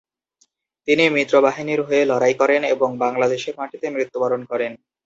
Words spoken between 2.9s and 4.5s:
বাংলাদেশের মাটিতে মৃত্যুবরণ